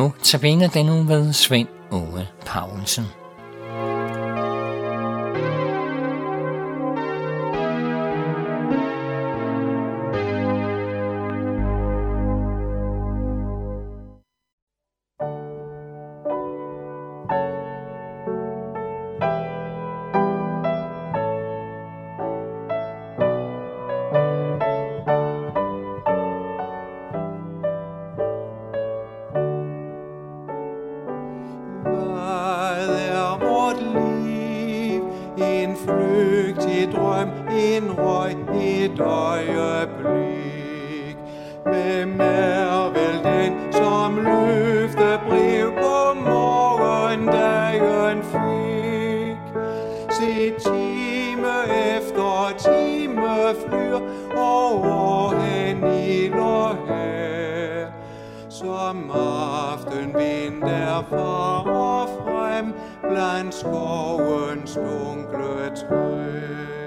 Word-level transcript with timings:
nu 0.00 0.12
tabiner 0.22 0.68
den 0.68 0.86
nu 0.86 1.02
ved 1.02 1.32
Svend 1.32 1.68
Åge 1.90 2.28
Paulsen. 2.46 3.19
Aftenvind 61.00 61.08
far 61.08 61.62
og 61.62 62.08
frem 62.08 62.74
blandt 63.02 63.54
skovens 63.54 64.74
dunkle 64.74 65.76
træ. 65.76 66.79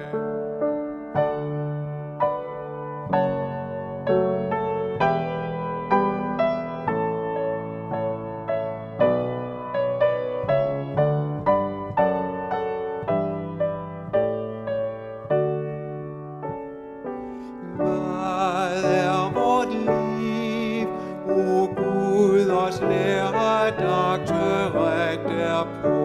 Doktorat 23.70 25.20
derpå. 25.30 25.98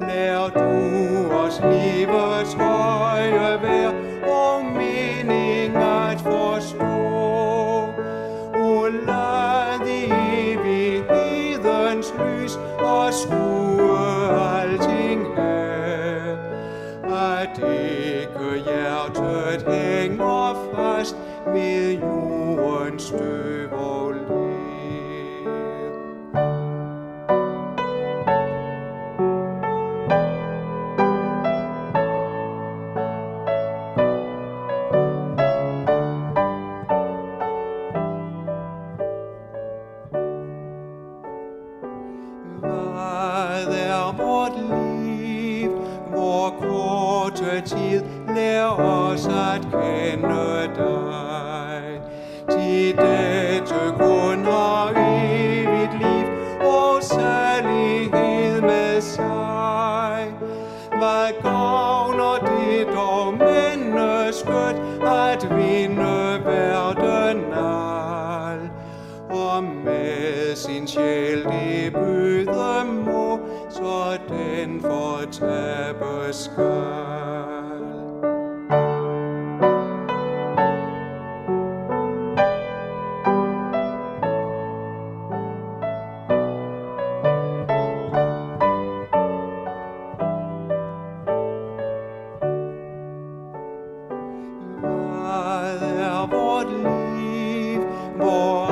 Lær 0.00 0.48
du 0.48 1.34
os 1.34 1.60
livets 1.64 2.54
høje 2.54 3.58
vær 3.62 3.92
og 4.28 4.64
mening 4.64 5.76
at 5.76 6.20
forstå. 6.20 6.94
Og 8.54 8.88
lad 9.06 9.86
i 9.86 10.04
evighedens 10.52 12.14
lys 12.18 12.58
og 12.78 13.12
skue 13.12 14.00
alting 14.60 15.26
af. 15.38 16.36
At 17.40 17.58
ikke 17.58 18.64
hjertet 18.64 19.64
hænger 19.68 20.56
fast 20.74 21.16
ved 21.46 21.92
jordens 21.92 23.02
støv 23.02 23.72
og 23.72 24.41
tid 47.64 48.02
lær 48.34 48.64
os 48.64 49.26
at 49.26 49.60
kende 49.60 50.70
dig. 50.76 52.00
Til 52.50 52.96
dette 52.96 53.74
gode 53.98 54.11
det 71.44 71.92
byde 71.92 72.84
må, 72.84 73.40
så 73.70 74.18
den 74.28 74.80
fortabes 74.80 76.36
skal. 76.36 77.02
Hvad 94.80 95.80
er 95.80 96.26
vort 96.26 96.66
liv? 96.70 97.80
Hvor 98.16 98.71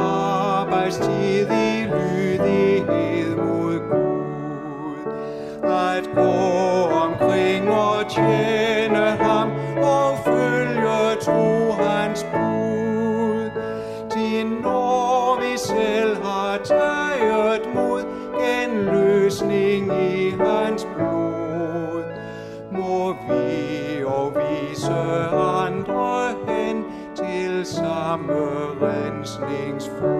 tjene 8.10 9.06
ham 9.21 9.50
og 9.82 10.19
følge 10.25 11.16
tro 11.21 11.72
hans 11.72 12.26
bud. 12.32 13.50
Din 14.15 14.47
når 14.47 15.41
vi 15.41 15.59
selv 15.59 16.16
har 16.25 16.59
taget 16.65 17.75
mod 17.75 18.03
en 18.59 18.84
løsning 18.84 19.93
i 20.03 20.31
hans 20.31 20.87
blod, 20.97 22.04
må 22.71 23.12
vi 23.28 24.04
og 24.04 24.37
vise 24.37 24.92
andre 25.34 26.34
hen 26.48 26.84
til 27.16 27.66
samme 27.66 28.34
rensningsfod. 28.82 30.19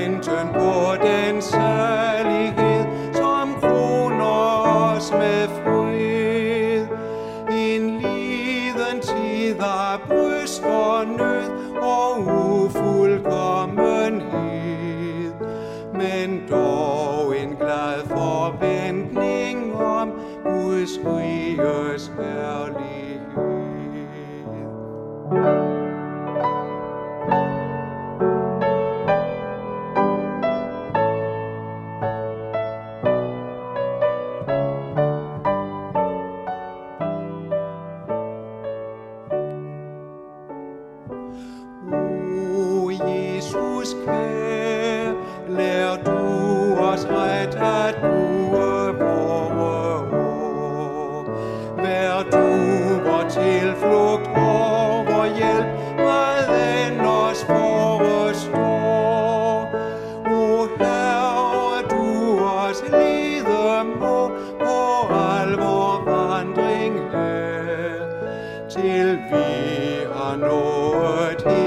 till 68.69 69.17
vi 69.31 70.05
har 70.13 70.35
nået 70.35 71.41
hit. 71.41 71.60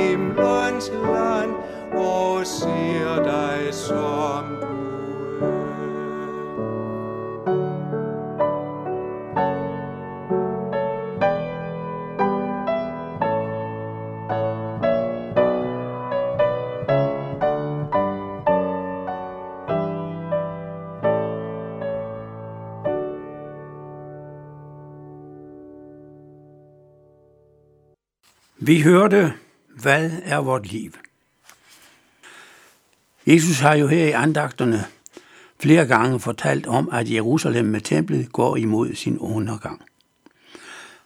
Vi 28.67 28.81
hørte, 28.81 29.33
hvad 29.77 30.11
er 30.23 30.39
vort 30.39 30.73
liv? 30.73 30.93
Jesus 33.27 33.59
har 33.59 33.75
jo 33.75 33.87
her 33.87 34.05
i 34.07 34.11
andagterne 34.11 34.85
flere 35.61 35.87
gange 35.87 36.21
fortalt 36.21 36.67
om, 36.67 36.89
at 36.93 37.11
Jerusalem 37.11 37.65
med 37.65 37.81
templet 37.81 38.33
går 38.33 38.57
imod 38.57 38.95
sin 38.95 39.19
undergang. 39.19 39.83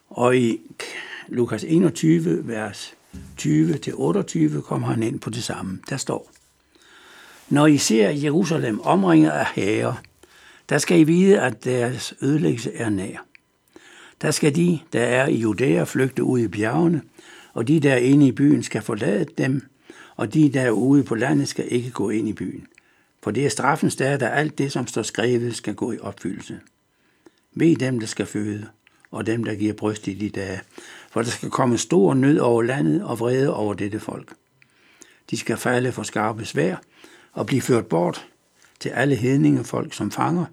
Og 0.09 0.37
i 0.37 0.61
Lukas 1.27 1.63
21, 1.63 2.47
vers 2.47 2.93
20-28, 3.41 4.61
kommer 4.61 4.87
han 4.87 5.03
ind 5.03 5.19
på 5.19 5.29
det 5.29 5.43
samme. 5.43 5.79
Der 5.89 5.97
står, 5.97 6.31
Når 7.49 7.67
I 7.67 7.77
ser 7.77 8.09
Jerusalem 8.09 8.81
omringet 8.81 9.29
af 9.29 9.45
herrer, 9.55 9.93
der 10.69 10.77
skal 10.77 10.99
I 10.99 11.03
vide, 11.03 11.41
at 11.41 11.63
deres 11.63 12.13
ødelæggelse 12.21 12.73
er 12.73 12.89
nær. 12.89 13.25
Der 14.21 14.31
skal 14.31 14.55
de, 14.55 14.79
der 14.93 15.03
er 15.03 15.27
i 15.27 15.35
Judæa, 15.35 15.83
flygte 15.83 16.23
ud 16.23 16.39
i 16.39 16.47
bjergene, 16.47 17.01
og 17.59 17.67
de, 17.67 17.79
der 17.79 17.93
er 17.93 17.97
inde 17.97 18.27
i 18.27 18.31
byen, 18.31 18.63
skal 18.63 18.81
forlade 18.81 19.25
dem, 19.37 19.61
og 20.15 20.33
de, 20.33 20.53
der 20.53 20.61
er 20.61 20.71
ude 20.71 21.03
på 21.03 21.15
landet, 21.15 21.47
skal 21.47 21.65
ikke 21.69 21.91
gå 21.91 22.09
ind 22.09 22.27
i 22.27 22.33
byen. 22.33 22.67
For 23.23 23.31
det 23.31 23.45
er 23.45 23.49
straffens 23.49 23.95
dag, 23.95 24.19
der 24.19 24.29
alt 24.29 24.57
det, 24.57 24.71
som 24.71 24.87
står 24.87 25.01
skrevet, 25.01 25.55
skal 25.55 25.75
gå 25.75 25.91
i 25.91 25.99
opfyldelse. 25.99 26.59
Ved 27.53 27.75
dem, 27.75 27.99
der 27.99 28.07
skal 28.07 28.25
føde, 28.25 28.67
og 29.11 29.25
dem, 29.25 29.43
der 29.43 29.55
giver 29.55 29.73
bryst 29.73 30.07
i 30.07 30.13
de 30.13 30.29
dage, 30.29 30.61
for 31.11 31.21
der 31.21 31.29
skal 31.29 31.49
komme 31.49 31.77
stor 31.77 32.13
nød 32.13 32.37
over 32.37 32.63
landet 32.63 33.03
og 33.03 33.19
vrede 33.19 33.53
over 33.53 33.73
dette 33.73 33.99
folk. 33.99 34.33
De 35.29 35.37
skal 35.37 35.57
falde 35.57 35.91
for 35.91 36.03
skarpe 36.03 36.45
svær 36.45 36.75
og 37.33 37.45
blive 37.45 37.61
ført 37.61 37.85
bort 37.85 38.27
til 38.79 38.89
alle 38.89 39.15
hedningefolk 39.15 39.93
som 39.93 40.11
fanger, 40.11 40.45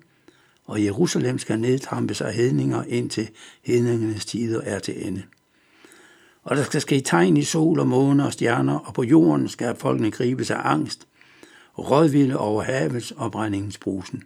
og 0.65 0.85
Jerusalem 0.85 1.39
skal 1.39 1.59
nedtrampes 1.61 2.21
af 2.21 2.35
hedninger, 2.35 2.85
indtil 2.89 3.29
hedningernes 3.63 4.27
tider 4.27 4.61
er 4.61 4.79
til 4.79 5.07
ende. 5.07 5.23
Og 6.47 6.57
der 6.57 6.63
skal 6.63 6.81
ske 6.81 7.01
tegn 7.01 7.37
i 7.37 7.43
sol 7.43 7.81
og 7.81 7.87
måne 7.87 8.27
og 8.27 8.33
stjerner, 8.33 8.79
og 8.79 8.95
på 8.95 9.03
jorden 9.03 9.49
skal 9.49 9.77
folkene 9.77 10.11
gribes 10.11 10.51
af 10.51 10.61
angst, 10.65 11.07
og 11.75 11.91
rådvilde 11.91 12.39
over 12.39 12.63
havets 12.63 13.11
og 13.11 13.33
brændingens 13.33 13.79
brusen. 13.79 14.23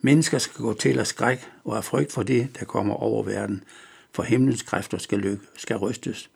Mennesker 0.00 0.38
skal 0.38 0.62
gå 0.62 0.74
til 0.74 0.98
af 0.98 1.06
skræk 1.06 1.48
og 1.64 1.76
af 1.76 1.84
frygt 1.84 2.12
for 2.12 2.22
det, 2.22 2.58
der 2.58 2.64
kommer 2.64 2.94
over 2.94 3.22
verden, 3.22 3.64
for 4.12 4.22
himlens 4.22 4.62
kræfter 4.62 4.98
skal, 4.98 5.18
lykke, 5.18 5.42
skal 5.56 5.76
rystes. 5.76 6.30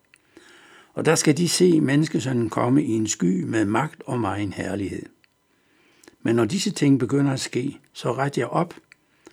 Og 0.95 1.05
der 1.05 1.15
skal 1.15 1.37
de 1.37 1.49
se 1.49 1.81
menneskesønnen 1.81 2.51
komme 2.51 2.85
i 2.85 2.91
en 2.91 3.07
sky 3.07 3.43
med 3.43 3.65
magt 3.65 4.03
og 4.07 4.21
megen 4.21 4.53
herlighed. 4.53 5.03
Men 6.23 6.37
når 6.37 6.45
disse 6.45 6.71
ting 6.71 6.99
begynder 6.99 7.33
at 7.33 7.41
ske, 7.41 7.79
så 7.93 8.13
ret 8.13 8.39
jer 8.39 8.47
op 8.47 8.75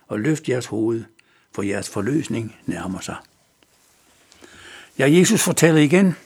og 0.08 0.20
løft 0.20 0.48
jeres 0.48 0.66
hoved, 0.66 1.04
for 1.52 1.62
jeres 1.62 1.88
forløsning 1.88 2.56
nærmer 2.66 3.00
sig. 3.00 3.16
Ja, 5.00 5.10
Jesus 5.10 5.42
fortæller 5.42 5.80
igen, 5.80 6.16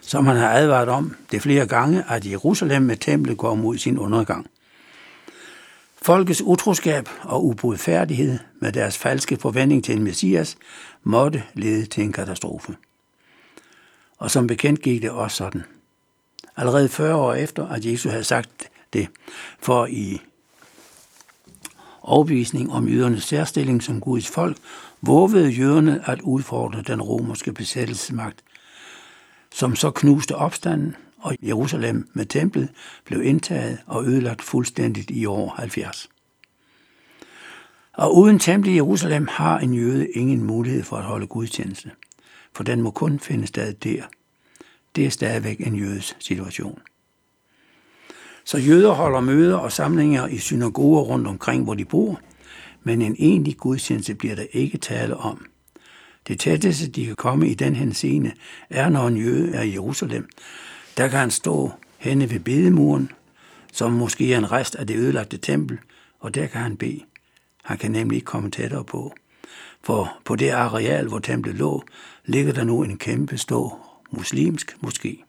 som 0.00 0.26
han 0.26 0.36
har 0.36 0.50
advaret 0.50 0.88
om 0.88 1.16
det 1.30 1.42
flere 1.42 1.66
gange, 1.66 2.04
at 2.08 2.26
Jerusalem 2.26 2.82
med 2.82 2.96
templet 2.96 3.38
går 3.38 3.54
mod 3.54 3.78
sin 3.78 3.98
undergang. 3.98 4.46
Folkets 6.02 6.42
utroskab 6.42 7.08
og 7.22 7.44
ubodfærdighed 7.44 8.38
med 8.60 8.72
deres 8.72 8.98
falske 8.98 9.36
forventning 9.36 9.84
til 9.84 9.96
en 9.96 10.02
messias 10.02 10.56
måtte 11.02 11.42
lede 11.54 11.86
til 11.86 12.04
en 12.04 12.12
katastrofe. 12.12 12.76
Og 14.18 14.30
som 14.30 14.46
bekendt 14.46 14.82
gik 14.82 15.02
det 15.02 15.10
også 15.10 15.36
sådan. 15.36 15.62
Allerede 16.56 16.88
40 16.88 17.14
år 17.14 17.34
efter, 17.34 17.68
at 17.68 17.84
Jesus 17.84 18.10
havde 18.10 18.24
sagt 18.24 18.70
det, 18.92 19.08
for 19.60 19.86
i 19.86 20.20
overbevisning 22.06 22.72
om 22.72 22.88
jødernes 22.88 23.24
særstilling 23.24 23.82
som 23.82 24.00
Guds 24.00 24.28
folk, 24.28 24.56
vågede 25.02 25.48
jøderne 25.48 26.10
at 26.10 26.20
udfordre 26.20 26.82
den 26.82 27.02
romerske 27.02 27.52
besættelsesmagt, 27.52 28.42
som 29.52 29.76
så 29.76 29.90
knuste 29.90 30.34
opstanden, 30.34 30.96
og 31.18 31.36
Jerusalem 31.42 32.08
med 32.12 32.26
templet 32.26 32.68
blev 33.04 33.22
indtaget 33.22 33.78
og 33.86 34.06
ødelagt 34.06 34.42
fuldstændigt 34.42 35.10
i 35.10 35.26
år 35.26 35.54
70. 35.58 36.08
Og 37.92 38.16
uden 38.16 38.38
templet 38.38 38.72
i 38.72 38.76
Jerusalem 38.76 39.28
har 39.30 39.58
en 39.58 39.74
jøde 39.74 40.10
ingen 40.10 40.44
mulighed 40.44 40.82
for 40.82 40.96
at 40.96 41.04
holde 41.04 41.26
gudstjeneste, 41.26 41.90
for 42.52 42.64
den 42.64 42.82
må 42.82 42.90
kun 42.90 43.20
finde 43.20 43.46
sted 43.46 43.74
der. 43.74 44.02
Det 44.96 45.06
er 45.06 45.10
stadigvæk 45.10 45.60
en 45.60 45.76
jødes 45.76 46.16
situation. 46.18 46.78
Så 48.46 48.58
jøder 48.58 48.92
holder 48.92 49.20
møder 49.20 49.56
og 49.56 49.72
samlinger 49.72 50.26
i 50.26 50.38
synagoger 50.38 51.02
rundt 51.02 51.26
omkring, 51.26 51.64
hvor 51.64 51.74
de 51.74 51.84
bor, 51.84 52.20
men 52.82 53.02
en 53.02 53.16
egentlig 53.18 53.56
gudstjeneste 53.56 54.14
bliver 54.14 54.34
der 54.34 54.46
ikke 54.52 54.78
tale 54.78 55.16
om. 55.16 55.46
Det 56.28 56.40
tætteste, 56.40 56.88
de 56.88 57.06
kan 57.06 57.16
komme 57.16 57.48
i 57.48 57.54
den 57.54 57.76
henseende, 57.76 58.32
er, 58.70 58.88
når 58.88 59.08
en 59.08 59.16
jøde 59.16 59.54
er 59.54 59.62
i 59.62 59.72
Jerusalem. 59.72 60.28
Der 60.96 61.08
kan 61.08 61.18
han 61.18 61.30
stå 61.30 61.70
henne 61.98 62.30
ved 62.30 62.40
bedemuren, 62.40 63.10
som 63.72 63.92
måske 63.92 64.34
er 64.34 64.38
en 64.38 64.52
rest 64.52 64.74
af 64.74 64.86
det 64.86 64.96
ødelagte 64.96 65.36
tempel, 65.36 65.78
og 66.20 66.34
der 66.34 66.46
kan 66.46 66.60
han 66.60 66.76
bede. 66.76 67.00
Han 67.64 67.78
kan 67.78 67.90
nemlig 67.90 68.16
ikke 68.16 68.26
komme 68.26 68.50
tættere 68.50 68.84
på. 68.84 69.14
For 69.82 70.18
på 70.24 70.36
det 70.36 70.50
areal, 70.50 71.08
hvor 71.08 71.18
templet 71.18 71.54
lå, 71.54 71.84
ligger 72.24 72.52
der 72.52 72.64
nu 72.64 72.82
en 72.82 72.98
kæmpe 72.98 73.38
stor 73.38 73.80
muslimsk 74.10 74.76
moské. 74.86 75.25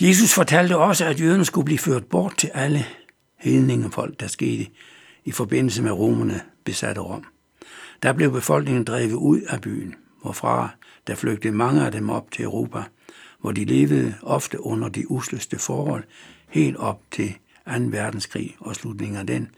Jesus 0.00 0.34
fortalte 0.34 0.76
også, 0.76 1.04
at 1.04 1.20
jøderne 1.20 1.44
skulle 1.44 1.64
blive 1.64 1.78
ført 1.78 2.04
bort 2.04 2.36
til 2.38 2.50
alle 2.54 2.86
hedningefolk, 3.36 4.20
der 4.20 4.26
skete 4.26 4.66
i 5.24 5.30
forbindelse 5.30 5.82
med 5.82 5.90
romerne 5.90 6.40
besatte 6.64 7.00
Rom. 7.00 7.24
Der 8.02 8.12
blev 8.12 8.32
befolkningen 8.32 8.84
drevet 8.84 9.12
ud 9.12 9.40
af 9.40 9.60
byen, 9.60 9.94
hvorfra 10.22 10.68
der 11.06 11.14
flygtede 11.14 11.54
mange 11.54 11.86
af 11.86 11.92
dem 11.92 12.10
op 12.10 12.30
til 12.30 12.44
Europa, 12.44 12.82
hvor 13.40 13.52
de 13.52 13.64
levede 13.64 14.14
ofte 14.22 14.60
under 14.64 14.88
de 14.88 15.10
usleste 15.10 15.58
forhold, 15.58 16.04
helt 16.48 16.76
op 16.76 17.00
til 17.10 17.28
2. 17.66 17.72
verdenskrig 17.78 18.56
og 18.60 18.76
slutningen 18.76 19.16
af 19.16 19.26
den 19.26 19.50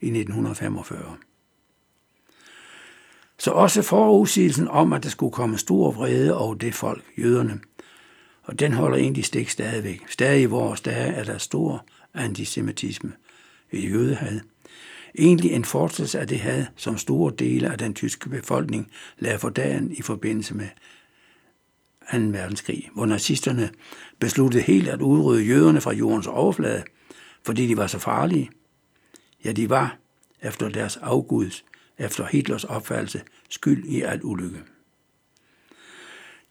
i 0.00 0.06
1945. 0.06 1.16
Så 3.38 3.50
også 3.50 3.82
forudsigelsen 3.82 4.68
om, 4.68 4.92
at 4.92 5.02
der 5.02 5.08
skulle 5.08 5.32
komme 5.32 5.58
stor 5.58 5.90
vrede 5.90 6.36
over 6.36 6.54
det 6.54 6.74
folk, 6.74 7.04
jøderne, 7.18 7.60
og 8.42 8.60
den 8.60 8.72
holder 8.72 8.96
egentlig 8.96 9.24
stik 9.24 9.50
stadigvæk. 9.50 10.02
Stadig 10.08 10.42
i 10.42 10.44
vores 10.44 10.80
dage 10.80 11.12
er 11.12 11.24
der 11.24 11.38
stor 11.38 11.86
antisemitisme, 12.14 13.12
i 13.72 13.88
jødehad. 13.88 14.40
Egentlig 15.18 15.52
en 15.52 15.64
fortsættelse 15.64 16.20
af 16.20 16.28
det 16.28 16.40
had, 16.40 16.66
som 16.76 16.98
store 16.98 17.32
dele 17.38 17.70
af 17.70 17.78
den 17.78 17.94
tyske 17.94 18.28
befolkning 18.28 18.90
lagde 19.18 19.38
for 19.38 19.48
dagen 19.48 19.92
i 19.92 20.02
forbindelse 20.02 20.54
med 20.54 20.68
2. 22.12 22.18
verdenskrig, 22.18 22.88
hvor 22.94 23.06
nazisterne 23.06 23.70
besluttede 24.18 24.62
helt 24.62 24.88
at 24.88 25.00
udrydde 25.00 25.44
jøderne 25.44 25.80
fra 25.80 25.92
jordens 25.92 26.26
overflade, 26.26 26.82
fordi 27.46 27.66
de 27.66 27.76
var 27.76 27.86
så 27.86 27.98
farlige. 27.98 28.50
Ja, 29.44 29.52
de 29.52 29.70
var, 29.70 29.98
efter 30.42 30.68
deres 30.68 30.96
afguds, 30.96 31.64
efter 31.98 32.26
Hitlers 32.26 32.64
opfattelse, 32.64 33.22
skyld 33.48 33.84
i 33.84 34.00
al 34.00 34.20
ulykke. 34.24 34.58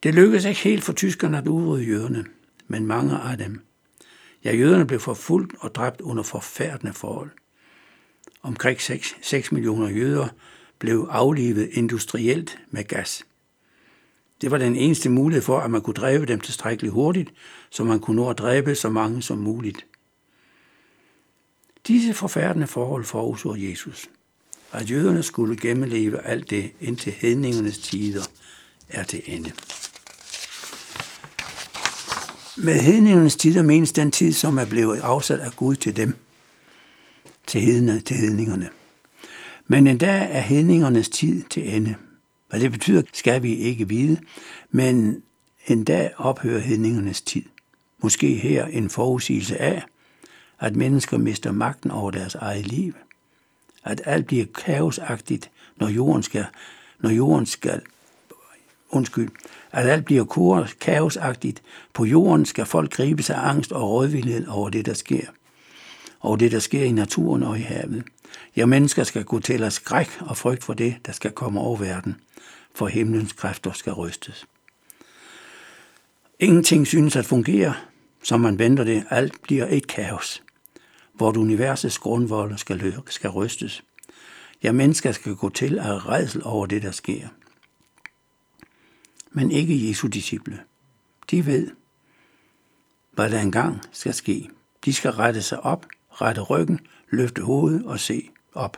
Det 0.03 0.15
lykkedes 0.15 0.45
ikke 0.45 0.61
helt 0.61 0.83
for 0.83 0.93
tyskerne 0.93 1.37
at 1.37 1.47
udrydde 1.47 1.83
jøderne, 1.83 2.25
men 2.67 2.85
mange 2.85 3.19
af 3.19 3.37
dem. 3.37 3.61
Ja, 4.43 4.55
jøderne 4.55 4.87
blev 4.87 4.99
forfulgt 4.99 5.53
og 5.59 5.75
dræbt 5.75 6.01
under 6.01 6.23
forfærdende 6.23 6.93
forhold. 6.93 7.29
Omkring 8.41 8.81
6, 8.81 9.15
6 9.21 9.51
millioner 9.51 9.89
jøder 9.89 10.27
blev 10.79 11.07
aflivet 11.11 11.69
industrielt 11.71 12.59
med 12.69 12.83
gas. 12.83 13.25
Det 14.41 14.51
var 14.51 14.57
den 14.57 14.75
eneste 14.75 15.09
mulighed 15.09 15.41
for, 15.41 15.59
at 15.59 15.71
man 15.71 15.81
kunne 15.81 15.93
dræbe 15.93 16.25
dem 16.25 16.39
tilstrækkeligt 16.39 16.93
hurtigt, 16.93 17.33
så 17.69 17.83
man 17.83 17.99
kunne 17.99 18.15
nå 18.15 18.29
at 18.29 18.37
dræbe 18.37 18.75
så 18.75 18.89
mange 18.89 19.21
som 19.21 19.37
muligt. 19.37 19.85
Disse 21.87 22.13
forfærdende 22.13 22.67
forhold 22.67 23.03
forudså 23.03 23.55
Jesus, 23.55 24.09
at 24.71 24.91
jøderne 24.91 25.23
skulle 25.23 25.57
gennemleve 25.57 26.25
alt 26.25 26.49
det, 26.49 26.71
indtil 26.79 27.11
hedningernes 27.11 27.77
tider 27.77 28.23
er 28.89 29.03
til 29.03 29.21
ende. 29.25 29.51
Med 32.63 32.79
hedningernes 32.79 33.35
tider 33.35 33.63
menes 33.63 33.91
den 33.91 34.11
tid, 34.11 34.33
som 34.33 34.57
er 34.57 34.65
blevet 34.65 34.99
afsat 34.99 35.39
af 35.39 35.51
Gud 35.51 35.75
til 35.75 35.95
dem, 35.95 36.15
til, 37.47 37.61
hedne, 37.61 37.99
til 37.99 38.15
hedningerne. 38.17 38.69
Men 39.67 39.87
en 39.87 39.97
dag 39.97 40.27
er 40.31 40.39
hedningernes 40.39 41.09
tid 41.09 41.43
til 41.49 41.75
ende. 41.75 41.95
Hvad 42.49 42.59
det 42.59 42.71
betyder, 42.71 43.01
skal 43.13 43.43
vi 43.43 43.55
ikke 43.55 43.87
vide, 43.87 44.17
men 44.71 45.23
en 45.67 45.83
dag 45.83 46.11
ophører 46.17 46.59
hedningernes 46.59 47.21
tid. 47.21 47.43
Måske 48.01 48.35
her 48.35 48.65
en 48.65 48.89
forudsigelse 48.89 49.57
af, 49.61 49.83
at 50.59 50.75
mennesker 50.75 51.17
mister 51.17 51.51
magten 51.51 51.91
over 51.91 52.11
deres 52.11 52.35
eget 52.35 52.67
liv. 52.67 52.93
At 53.83 54.01
alt 54.05 54.27
bliver 54.27 54.45
kaosagtigt, 54.65 55.49
når 55.75 55.87
jorden 55.87 56.23
skal, 56.23 56.45
når 56.99 57.09
jorden 57.09 57.45
skal 57.45 57.81
undskyld, 58.89 59.29
at 59.71 59.87
alt 59.87 60.05
bliver 60.05 60.65
kaosagtigt. 60.81 61.61
På 61.93 62.05
jorden 62.05 62.45
skal 62.45 62.65
folk 62.65 62.91
gribe 62.91 63.23
sig 63.23 63.35
angst 63.37 63.71
og 63.71 63.89
rådvildhed 63.89 64.47
over 64.47 64.69
det, 64.69 64.85
der 64.85 64.93
sker. 64.93 65.25
Og 66.19 66.39
det, 66.39 66.51
der 66.51 66.59
sker 66.59 66.83
i 66.83 66.91
naturen 66.91 67.43
og 67.43 67.57
i 67.57 67.61
havet. 67.61 68.03
Ja, 68.55 68.65
mennesker 68.65 69.03
skal 69.03 69.23
gå 69.23 69.39
til 69.39 69.63
af 69.63 69.73
skræk 69.73 70.09
og 70.19 70.37
frygt 70.37 70.63
for 70.63 70.73
det, 70.73 70.95
der 71.05 71.11
skal 71.11 71.31
komme 71.31 71.59
over 71.59 71.77
verden, 71.77 72.15
for 72.75 72.87
himlens 72.87 73.33
kræfter 73.33 73.71
skal 73.71 73.93
rystes. 73.93 74.45
Ingenting 76.39 76.87
synes 76.87 77.15
at 77.15 77.25
fungere, 77.25 77.73
som 78.23 78.39
man 78.39 78.59
venter 78.59 78.83
det. 78.83 79.03
Alt 79.09 79.41
bliver 79.41 79.67
et 79.69 79.87
kaos, 79.87 80.43
hvor 81.13 81.37
universets 81.37 81.97
grundvold 81.97 82.57
skal, 82.57 82.93
skal 83.09 83.29
rystes. 83.29 83.83
Ja, 84.63 84.71
mennesker 84.71 85.11
skal 85.11 85.35
gå 85.35 85.49
til 85.49 85.79
af 85.79 86.09
redsel 86.09 86.41
over 86.45 86.65
det, 86.65 86.81
der 86.81 86.91
sker. 86.91 87.27
Men 89.31 89.51
ikke 89.51 89.89
Jesu 89.89 90.07
disciple. 90.07 90.63
De 91.31 91.45
ved, 91.45 91.71
hvad 93.11 93.29
der 93.29 93.41
engang 93.41 93.81
skal 93.91 94.13
ske. 94.13 94.49
De 94.85 94.93
skal 94.93 95.11
rette 95.11 95.41
sig 95.41 95.59
op, 95.59 95.85
rette 96.09 96.41
ryggen, 96.41 96.79
løfte 97.09 97.41
hovedet 97.41 97.85
og 97.85 97.99
se 97.99 98.29
op. 98.53 98.77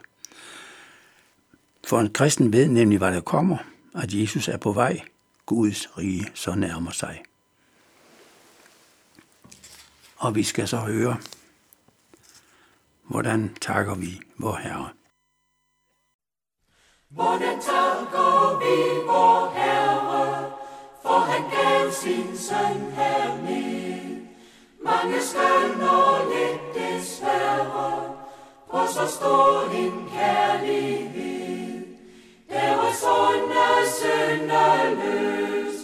For 1.87 1.99
en 1.99 2.13
kristen 2.13 2.53
ved 2.53 2.67
nemlig, 2.67 2.97
hvad 2.97 3.13
der 3.13 3.21
kommer, 3.21 3.57
at 3.95 4.13
Jesus 4.13 4.47
er 4.47 4.57
på 4.57 4.71
vej. 4.71 5.01
Guds 5.45 5.97
rige 5.97 6.31
så 6.33 6.55
nærmer 6.55 6.91
sig. 6.91 7.23
Og 10.17 10.35
vi 10.35 10.43
skal 10.43 10.67
så 10.67 10.77
høre, 10.77 11.17
hvordan 13.03 13.55
takker 13.61 13.95
vi 13.95 14.19
vor 14.37 14.55
Herre. 14.55 14.89
Hvordan 17.09 17.61
takker 17.61 18.59
vi 18.59 19.05
vor 19.07 19.30
sin 22.01 22.37
søn 22.37 22.93
herlig. 22.95 24.21
Mange 24.83 25.21
skal 25.21 25.61
nå 25.79 25.99
lidt 26.33 26.63
desværre, 26.75 28.13
på 28.71 28.77
så 28.87 29.07
stor 29.07 29.71
en 29.75 30.09
kærlighed. 30.13 31.85
Deres 32.49 33.03
onde 33.03 33.69
sønderløs, 33.99 35.75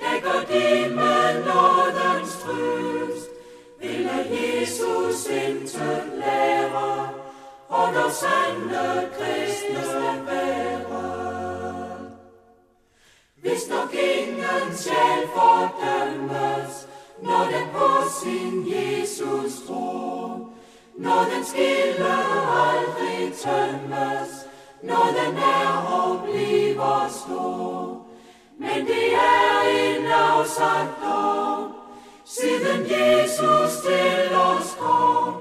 dækker 0.00 0.40
de 0.50 0.94
med 0.94 1.44
nådens 1.46 2.32
trøst. 2.42 3.30
Ville 3.80 4.26
Jesus 4.30 5.26
intet 5.26 6.12
lære, 6.16 7.08
og 7.68 7.92
når 7.92 8.10
sande 8.10 9.08
kristne 9.16 10.26
være. 10.26 10.39
Ingen 14.02 14.76
sjæl 14.76 15.22
fordømmes, 15.34 16.88
når 17.22 17.44
den 17.52 17.66
på 17.72 17.88
sin 18.20 18.66
Jesus 18.74 19.66
tror, 19.66 20.50
når 20.98 21.26
den 21.34 21.44
skille 21.44 22.14
aldrig 22.68 23.32
tømmes, 23.44 24.30
når 24.82 25.06
den 25.18 25.36
er 25.36 25.72
og 25.98 26.22
bliver 26.24 27.08
stor. 27.08 28.06
Men 28.58 28.86
det 28.86 29.12
er 29.14 29.60
en 29.62 30.06
afsagt 30.06 30.90
dom, 31.02 31.72
siden 32.24 32.80
Jesus 32.80 33.72
til 33.86 34.36
os 34.36 34.76
kom. 34.80 35.34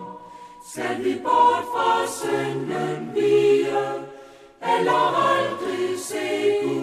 Skal 0.72 1.04
vi 1.04 1.22
bort 1.24 1.64
fra 1.74 2.08
synden 2.08 3.12
vige, 3.16 3.78
eller 4.62 5.02
aldrig 5.30 6.00
se 6.00 6.60
Gud? 6.64 6.79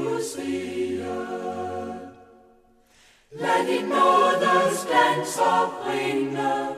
Lad 3.39 3.67
din 3.67 3.89
nådes 3.89 4.87
glans 4.87 5.39
opringe, 5.39 6.69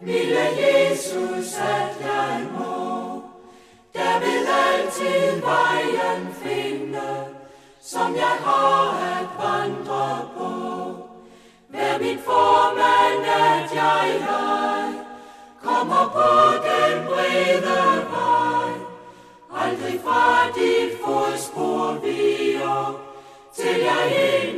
milde 0.00 0.46
Jesus, 0.60 1.54
at 1.54 1.94
jeg 2.00 2.46
må. 2.58 3.22
Der 3.94 4.18
vil 4.20 4.46
altid 4.66 5.40
vejen 5.40 6.34
finde, 6.42 7.26
som 7.80 8.14
jeg 8.14 8.36
har 8.44 8.98
at 9.18 9.28
vandre 9.38 10.28
på. 10.36 10.50
Vær 11.68 11.98
mit 11.98 12.20
formand, 12.20 13.24
at 13.26 13.74
jeg 13.74 14.10
ej 14.28 14.92
kommer 15.62 16.04
på 16.12 16.30
den 16.66 17.06
brede 17.06 18.06
vej. 18.10 18.72
Aldrig 19.60 20.00
fra 20.04 20.46
dit 20.54 20.92
fodspor 21.04 21.98
viger, 22.02 23.00
til 23.54 23.80
jeg 23.80 24.40
ikke 24.42 24.49